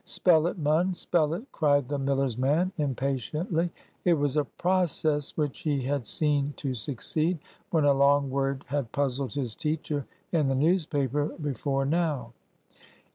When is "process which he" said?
4.45-5.83